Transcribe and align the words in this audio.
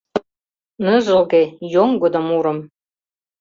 Ныжылге, 0.83 1.43
йоҥгыдо 1.73 2.19
мурым. 2.27 2.59